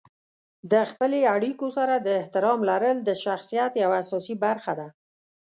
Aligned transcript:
د 0.71 0.73
خپلې 0.91 1.19
اړیکو 1.35 1.67
سره 1.77 1.93
د 1.97 2.07
احترام 2.21 2.59
لرل 2.69 2.97
د 3.03 3.09
شخصیت 3.23 3.71
یوه 3.83 3.95
اساسي 4.03 4.35
برخه 4.45 4.73
ده. 4.79 4.87